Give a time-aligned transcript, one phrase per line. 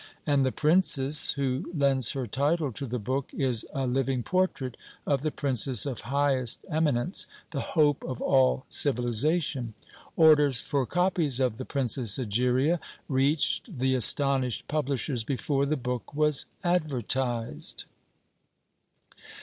[0.25, 5.21] And the Princess who lends her title to the book is a living portrait of
[5.21, 9.75] the Princess of Highest Eminence, the Hope of all Civilization.
[10.15, 16.47] Orders for copies of THE PRINCESS EGERIA reached the astonished publishers before the book was
[16.63, 17.85] advertized.